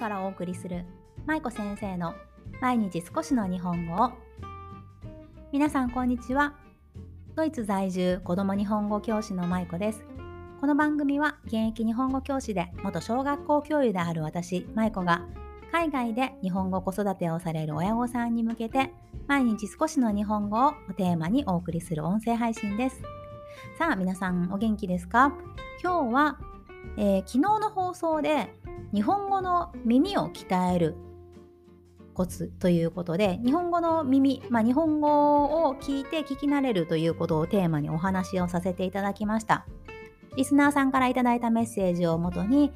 [0.00, 0.86] からお送りする
[1.26, 2.14] 舞子先生の
[2.62, 4.12] 毎日少しの日本語を。
[5.52, 6.54] 皆さんこんにちは。
[7.36, 10.02] ドイツ在住子供日本語教師の舞子です。
[10.58, 15.26] この番組は現役日本語教師で元小学校教諭である私舞子が
[15.70, 18.94] 海外で日本語子育てをされる親御さんに向けて
[19.26, 23.02] 毎日少しの日本語をテーマにお送りする音声配信です。
[23.78, 25.34] さあ皆さんお元気ですか？
[25.82, 26.38] 今日は、
[26.96, 28.58] えー、昨日の放送で
[28.92, 30.96] 日本語の耳を鍛える
[32.14, 39.66] コツということで日本語の耳、まあ、日本語を聞いて聞き慣れるということをテーマにお話をさせていただきました。
[40.36, 42.72] リスナーさんから頂いたメッセージをもとに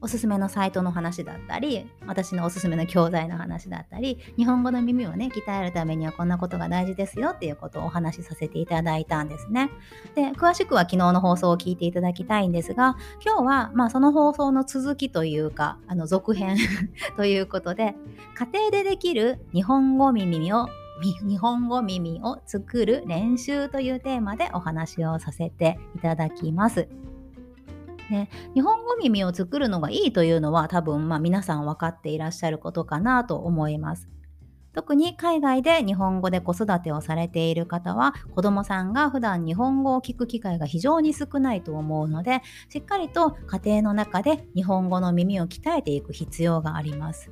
[0.00, 9.70] おすすめのサイトの話だったり私のおすすめの教材の話だったり日本語の耳をね鍛えるためにはこんなことが大事ですよっていうことをお話しさせていただいたんですね
[10.14, 16.56] で詳しくは昨日の放送を聞いていただきたいんですが今日はまあその放送の続きというかあの続編
[17.16, 17.94] ということで
[18.34, 20.68] 家庭でできる日本語耳を
[21.02, 26.88] 日本語耳を作る練習というテーマでお話をさせていただきます。
[28.10, 34.08] ね、日本語耳を作るのがいいというのは多分、まあ、皆さん分かっていらっしゃることかなと思います。
[34.76, 47.30] 特に海外で日本語で子育てをされている方は子どもさんが普段日本語を聞く機会が非常に少ないと思うのでしっかりと家庭の中で日本語の耳を鍛えていく必要があります。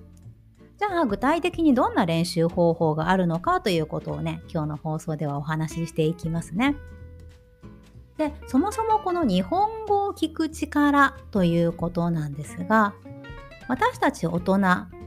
[0.78, 6.76] じゃあ具体的にどんな練習方法があるのかということをね今日の放送ではお話ししていきますね。
[8.18, 12.94] でそもそもこの日本語を聞く力ということなんですが
[13.68, 14.58] 私たち大人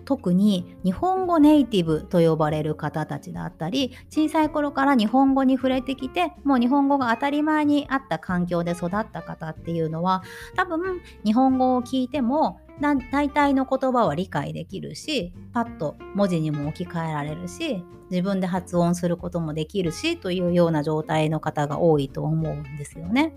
[0.08, 10.24] 特に日本語ネイティブと呼ばれる方たちだったり小さい頃から日本語に触れてきてもう日本語が当たり前にあった環境で育った方っていうのは
[10.56, 23.34] 多分日本語を聞いても大体の言葉は理解できるしパッと文字にも置き換えられるし自分で発音することもできるしというような状態の方が多いと思うんですよね。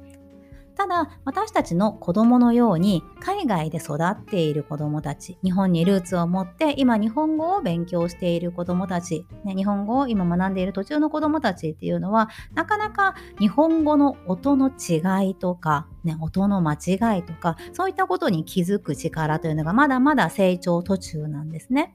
[0.90, 21.94] ただ私たちの子供のように海外で育っている子供たち日本にルーツを持って今日本語を勉強している子供たち、ね、日本語を今学んでいる途中の子供たちっていうのはなかなか日本語の音の違いとか、ね、音の間違いとかそういったことに気づく力というのがまだまだ成長途中なんですね。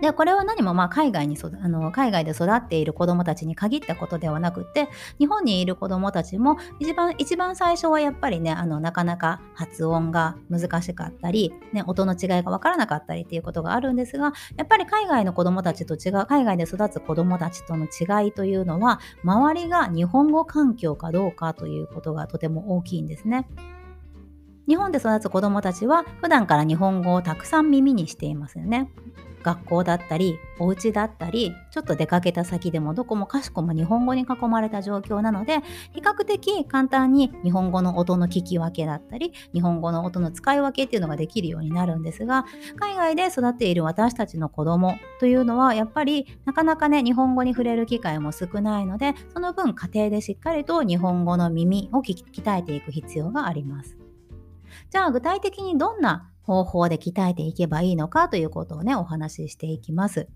[0.00, 4.88] でこれは何もまあ海外にあの海外で育っている子どもたちに限ったことではなくて
[5.18, 23.48] 日本にいる子どもたちも一番一番最初はやっぱりねあのなかなか発音が難しかったり、ね、音の違いが分からなかったりっていうことがあるんですがやっぱり海外の子どもたちと違う海外で育つ子どもたちとの違いというのは周りが日本語環境かどうかということがとても大きいんですね。
[24.68, 28.90] 日本で育つ子どもたちは普段から日本語をたくさん耳にしていますよね。
[29.42, 35.60] 学校だったりお家だったりちょっと出かけた先でもどこもかしこも日本語に囲まれた状況なので
[35.92, 42.46] 比較的簡単に日本語の音の聞き分けだったり日本語の音の使い分けっていうのができるようになるんですが
[42.78, 53.97] 海外で育っている私たちの子供というのはやっぱりなかなかね日本語に触れる機会も少ないのでその分家庭でしっかりと日本語の耳を鍛えていく必要があります。
[54.90, 60.28] じゃあ具体的にどんな方法で鍛えていけばいいのかということをねお話ししていきます。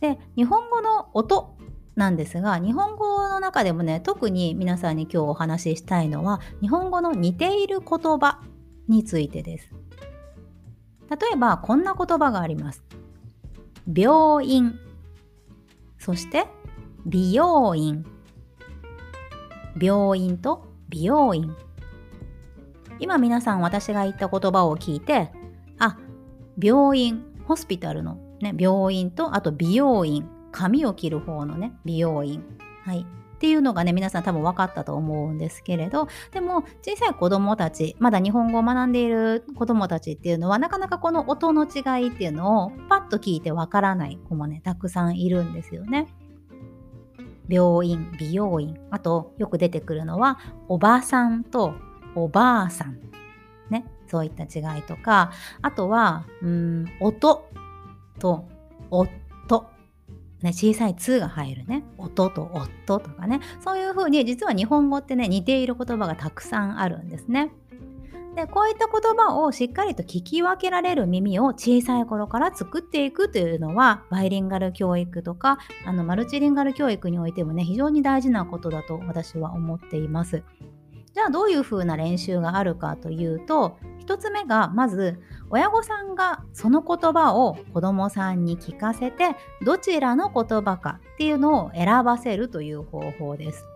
[0.00, 1.56] で日本語の音
[1.96, 8.40] なんですが日本語の中でもね特に皆さんに今日お話ししたいのは日本語の似ている言葉
[8.86, 9.74] についてです。
[11.10, 12.82] 例えばこんな言葉があります。
[13.92, 14.78] 病院
[15.98, 16.46] そして
[17.04, 18.06] 美容院
[19.80, 21.54] 病院と美容院
[23.00, 25.30] 今皆さん私が言った言葉を聞いて
[25.78, 25.98] あ
[26.60, 32.42] 病院ホスピタルの、ね、病院とあと美容院髪を切る方のね美容院
[32.84, 33.06] はい
[33.38, 46.08] っていうのがね皆さん多分分かったと思うんですけれどでも小さい子どもたちまだ日本語を学んでいる子どもたちっていうのはなかなかこの音の違いっていうのをパッと聞いて分からない子もねたくさんいるんですよね。
[47.48, 50.38] 病院美容院あとよく出てくるのは
[50.68, 51.74] おばさんと
[52.24, 52.98] おばあさん、
[53.70, 55.32] ね、そういった違いとか。
[55.62, 57.48] あとはうん音
[58.18, 58.48] と
[58.90, 59.66] 夫。
[60.42, 61.84] ね、小さい「つ」が入るね。
[61.98, 63.40] 音と夫とかね。
[63.60, 67.52] そういうふうに実は日本語ってね似ている言葉がたくさんあるんですね。
[68.38, 80.44] でこういった言葉をしっかりと聞き分けられる耳を小さい頃から作っていくというのはバイリンガル教育とかあのマルチリンガル教育においてもね非常に大事なことだと私は思っています。
[81.18, 83.76] じゃあどういうふうな練習があるかというと
[84.06, 85.18] 1つ目がまず
[85.50, 89.34] 親御さんがその言葉を子どもさんに聞かせて
[89.64, 93.66] どちらの言葉かっていうのを選ばせるという方法です。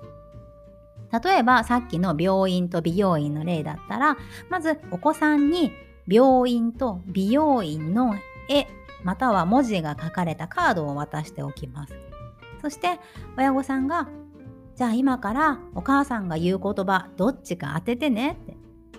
[1.25, 4.17] 例えばさっきの病院と美容院の例だったら
[4.49, 5.73] まずお子さんに
[6.07, 8.15] 病院と美容院の
[8.49, 8.69] 絵
[9.03, 11.95] または文字が書かれたカードを渡しておきます。
[12.61, 13.01] そして
[13.37, 14.07] 親御さんが
[14.77, 18.57] じゃあ今からお母さんが言う言葉どっちか当ててねって。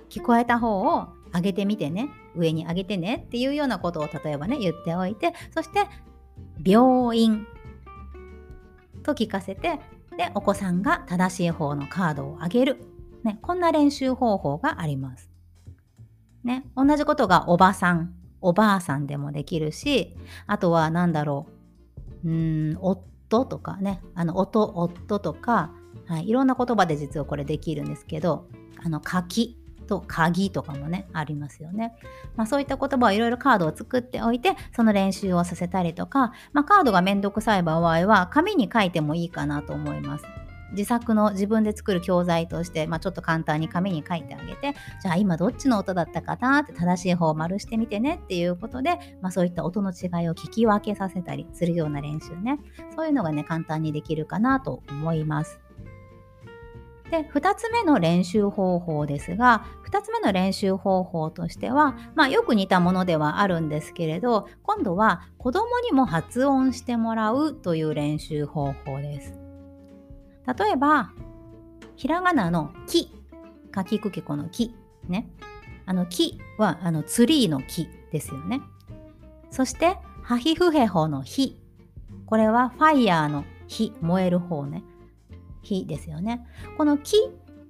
[0.10, 2.10] 聞こえた方を上げてみてね。
[2.36, 5.34] 上に上げてねっていうようなことを例えばね言っておいて。
[5.54, 5.88] そして
[6.64, 7.48] 病院
[9.04, 9.80] と聞かせて。
[10.18, 12.78] でお子さんが正しい方のカードを上げる、
[13.24, 15.32] ね、こんな練習方法があります。
[16.44, 20.16] ね、同じことがおばさんおばあさんでもできるし
[20.46, 21.48] あとは何だろ
[22.24, 22.30] う。
[22.30, 22.78] うん
[23.42, 25.72] 夫とかねあの音夫とか、
[26.06, 28.48] はい、いろんな言葉で実はこれできるんですけど
[28.84, 29.58] あの柿
[29.88, 31.94] と鍵とかもねありますよね、
[32.36, 40.26] まあ、そういった言葉をいろいろカードを作っておいてその練習をさせたりとか、まあ、カードがめんどくさい場合は紙に書いてもいいかなと思います。
[40.74, 52.60] 自作の自分で作る教材として、まあ、ちょっと簡単に紙に書いてあげてじゃあ今どっちの音だったかなって正しい方を丸してみてねっていうことで、まあ、そういった音の違いを聞き分けさせたりするような練習ね
[52.96, 55.60] そういうのがね簡単にできるかなと思います。
[57.14, 69.43] で2つ目の練習方法ですが2つ目の練習方法としては、まあ、よく似たものではあるんですけれど今度は子供にも発音してもらうという練習方法です。
[70.46, 71.12] 例えば
[71.96, 73.10] ひらがなの「木」
[73.72, 74.76] かきくけこの「木」
[75.08, 75.30] ね。
[75.86, 78.62] あの「木」はあのツリーの「木」ですよね。
[79.50, 81.62] そしてハヒフヘホの「ひ」
[82.26, 84.84] これはファイヤーの「火」燃える方ね。
[85.62, 86.46] 火ですよね。
[86.78, 87.16] この木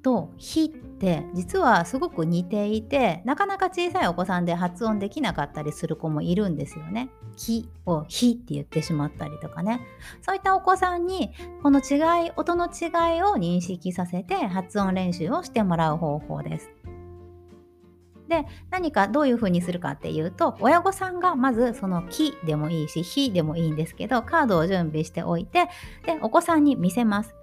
[0.01, 0.69] と火っ
[1.03, 7.09] て実はすごく似ていてなかなか小さいお子さんで発音できなかったりする子もいるんですよね。
[7.35, 9.81] 木を火って言ってしまったりとかね。
[10.21, 16.71] そういったお子さんにこの違い音の違いを認識させて発音練習をしてもらう方法です。
[18.29, 25.65] で何かどういうふうにするかっていうと親御さんがまずその「木」でもいいし「火」でもいいんですけどカードを準備しておいて
[26.05, 27.35] でお子さんに見せます。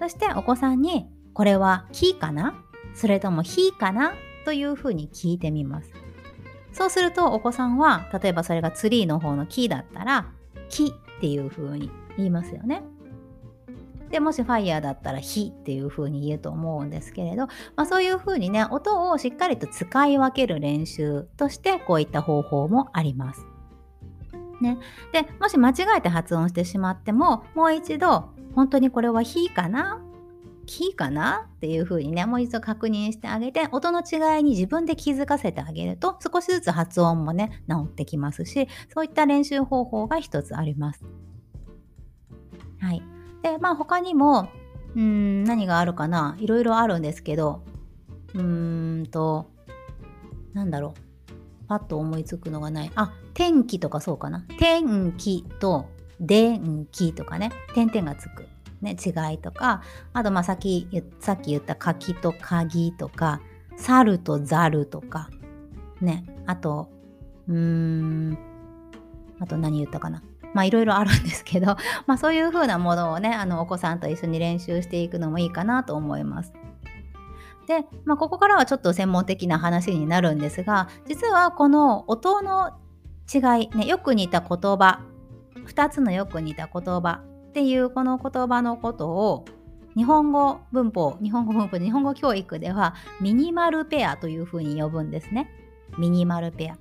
[0.00, 2.64] そしてお子さんにこれは木かな？
[2.94, 4.14] それとも火かな
[4.44, 5.90] というふうに聞いてみます。
[6.72, 10.28] そうするとお子さんは例えばそれがツリーの方の木だったら
[10.68, 12.82] 木っていうふうに言いますよね。
[14.10, 17.46] でもしファイヤーだったら火っていう風に言うと思うんですけれど、
[17.76, 23.46] まあ、そういう風にね音をしっかりと使い分ける練習としてこういった方法もあります。
[24.60, 24.76] ね、
[25.12, 30.02] でもし間違えて発音してしまってももう一度本当にこれは火かな
[30.72, 41.04] 木かなっていう風にねもう一度確認してあげて音の違いに自分で気づかせてあげると少しずつ発音もね治ってきますしそういった練習方法が一つあります。
[42.78, 43.02] はい、
[43.42, 44.48] でまあ他にも
[44.94, 46.36] うん何があるかな？
[46.38, 47.64] いろいろあるんですけど
[48.34, 49.50] うーんと
[50.52, 51.00] なんだろう。
[51.68, 52.92] パッと思いつくのがない。
[52.94, 54.44] あ天気とかそうかな。
[54.58, 55.86] 天気と
[56.20, 57.50] 電気とかね。
[57.74, 58.48] 点々がつく、
[58.80, 59.82] ね、違いとか
[60.14, 60.88] あとまあさっき
[61.18, 63.40] さっき言った柿と鍵とか
[63.76, 65.28] 猿とザルとか
[66.00, 66.88] ねあと
[67.46, 68.38] うーん
[69.38, 70.22] あと何言ったかな
[70.54, 76.52] まあいろいろあるんですけど、 まあそういう風なものをね、あのお子さんと一緒に練習していくのもいいかなと思います。
[77.66, 82.72] で、まあ、ここからはちょっと専門的な話になるんですが、実はこの音の
[83.32, 85.00] 違い、ね、よく似た言葉
[85.66, 87.20] 2つのよく似た言葉
[87.50, 89.44] っていうこの言葉のことを
[89.96, 95.50] 日本語文法日本語文法日本語教育ではミニマルペアというふうに呼ぶんですね。
[95.98, 96.78] ミニマルペア。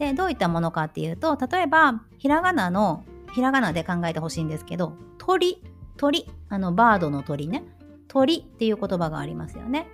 [0.00, 5.62] でどういったものかっていうと例えばひらがなのひらがなで考えてほしいんですけど鳥
[5.96, 7.64] 鳥あのバードの鳥ね
[8.08, 9.86] 鳥っていう言葉がありますよね。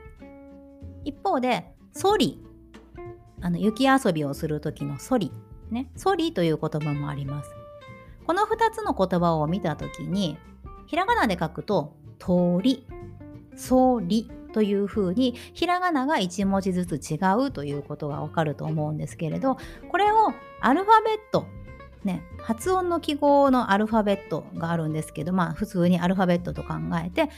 [1.04, 2.42] 一方でソリ
[3.42, 5.30] あの雪遊びをする時のソリ
[5.70, 7.50] ねソリという言葉もあります。
[8.26, 10.38] この2つの言葉を見た時に
[10.86, 12.86] ひらがなで書くと「鳥」
[13.56, 19.56] 「そり」というふうにひらがなが1文字ずつ違うということがわかると思うんですけれど
[19.90, 21.46] これをアルファベット
[22.04, 27.30] ね、発音の記号のアルファベットがあるんですけどまあ普通にアルファベットと考えて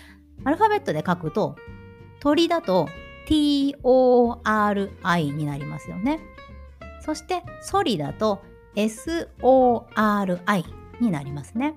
[0.43, 1.55] アルファベットで書くと
[2.19, 2.89] 鳥だと
[3.29, 6.19] TORI になりますよね。
[7.01, 8.43] そしてソリだと
[8.75, 10.65] SORI
[11.01, 11.75] になりますね。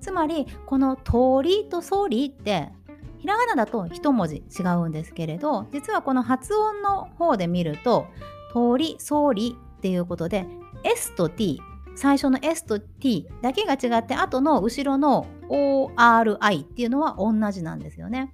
[0.00, 2.70] つまりこの通りとソリって
[3.18, 8.06] ひらがなだと一文字違うんですけれど実はこの発音の方で見ると
[8.52, 10.46] 通り総理っていうことで
[10.84, 11.60] S と T
[11.94, 18.32] 最初の S と T だけが違って後の後ろの ORI っていうのは同じなんですよね。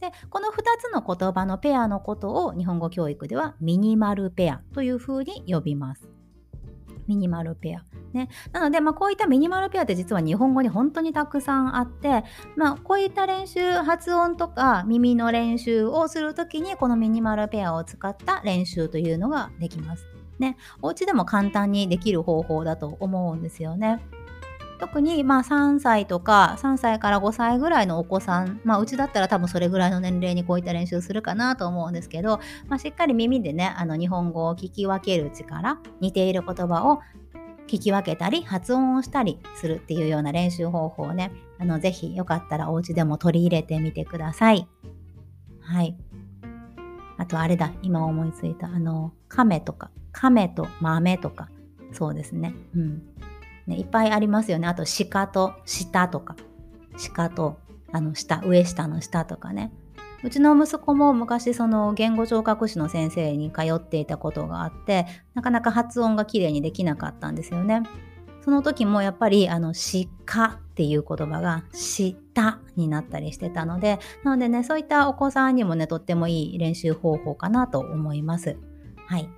[0.00, 6.10] でこの2つの言葉のペアのことを日本語教育ではミニマルペアというふうに呼びます。
[7.06, 7.82] ミニマルペア。
[8.12, 12.24] ね、なので、まあ、こういったミニマルペアって実は日本語に本当にたくさんあって、
[12.56, 20.06] まあ、こういった練習発音とか耳の練習をする時にこのミニマルペアを使った練習というのができます。
[20.38, 24.00] ね、お家でも簡単にできる方法だと思うんですよね。
[24.78, 37.00] 特にまあ3歳とか3歳から5歳ぐらいのお子さん、まあ、うちだったら多分それぐらいの年齢にこういった練習するかなと思うんですけど、まあ、しっかり耳でねあの日本語を聞き分ける力似ている言葉を
[37.66, 44.68] 聞き分けたり発音をしたりするっていうような練習方法をねあのぜひよかったらお家でも取り入れてみてください。
[45.60, 45.96] はい。
[47.16, 51.48] あとあれだ今思いついたあの亀とか亀と豆とか
[51.92, 52.54] そうですね。
[52.74, 53.02] うん。
[53.66, 54.68] ね、いっぱいありますよね。
[54.68, 56.36] あと鹿と下とか
[57.14, 57.58] 鹿と
[57.92, 59.72] あの下上下の下とかね。
[60.22, 67.82] うちの息子も昔その言語聴覚士の先生に通っていたことがあってなかなか発音がきれいにできなかったんですよね。
[68.40, 69.74] その時もやっぱりあの
[70.26, 78.56] 鹿っていう言葉が下になったりしてたのでなのでねそういったお子さんにもねとってもいい練習方法かなと思います。
[79.06, 79.28] はい。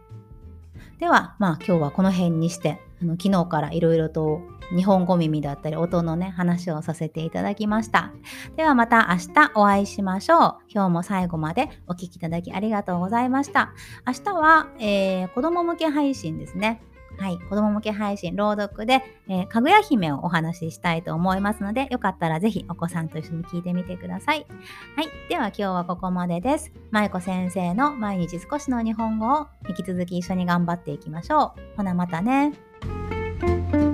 [0.99, 4.41] ではまあ今日はこの辺にしてあの昨日からいろいろと
[4.75, 8.13] 日本語耳だったり音のね話をさせていただきました
[8.57, 13.73] ではまた明日お会いしましょう今日も最後までお聴きいただきありがとうございました
[14.07, 16.83] 明日は、えー、子供向け配信ですね
[17.19, 24.47] はい、子供向け配信、朗読で、えー、かぐや姫をお話ししたいと思いますので、よかったらぜひお子さんと一緒に聞いてみてください。
[24.97, 26.73] はい、では今日はここまでです。
[26.91, 31.77] まいこ先生の毎日少しの日本語を引き続き一緒に頑張っていきましょう。
[31.79, 32.53] ほなまたね。
[32.83, 33.86] Thank you.